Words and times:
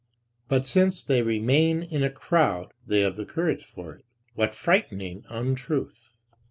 But 0.47 0.65
since 0.65 1.03
they 1.03 1.21
remain 1.21 1.83
in 1.83 2.01
a 2.01 2.09
crowd, 2.09 2.73
they 2.87 3.01
have 3.01 3.17
the 3.17 3.23
courage 3.23 3.63
for 3.65 3.93
it 3.97 4.05
what 4.33 4.55
frightening 4.55 5.23
untruth. 5.29 6.15